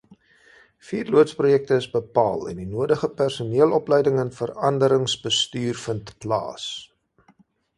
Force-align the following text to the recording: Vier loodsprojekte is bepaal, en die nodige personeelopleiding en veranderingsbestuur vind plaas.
Vier 0.85 1.11
loodsprojekte 1.15 1.77
is 1.81 1.87
bepaal, 1.97 2.41
en 2.53 2.57
die 2.63 2.65
nodige 2.71 3.09
personeelopleiding 3.19 4.17
en 4.25 4.33
veranderingsbestuur 4.41 5.81
vind 5.87 6.11
plaas. 6.27 6.67